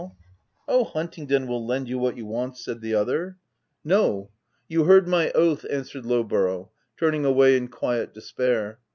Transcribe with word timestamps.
36 0.01 0.17
THE 0.67 0.71
TENANT 0.73 0.87
"'Oh, 0.87 0.91
Huntingdon 0.93 1.47
will 1.47 1.63
lend 1.67 1.87
you 1.87 1.99
what 1.99 2.17
you 2.17 2.25
want/ 2.25 2.57
said 2.57 2.81
the 2.81 2.95
other. 2.95 3.37
"'No; 3.83 4.31
you 4.67 4.85
heard 4.85 5.07
my 5.07 5.29
oath/ 5.33 5.63
answered 5.69 6.07
Low 6.07 6.23
borough, 6.23 6.71
turning 6.97 7.23
away 7.23 7.55
in 7.55 7.67
quiet 7.67 8.11
despair. 8.11 8.79